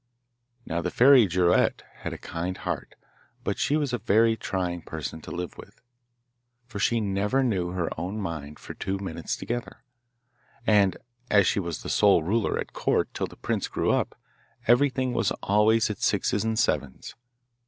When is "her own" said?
7.69-8.19